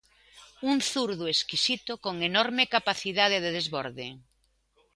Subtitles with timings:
[0.71, 4.07] Un zurdo exquisito con enorme capacidade de desborde.